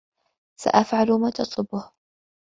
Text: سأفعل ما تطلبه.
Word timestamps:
سأفعل 0.61 1.11
ما 1.11 1.29
تطلبه. 1.29 1.91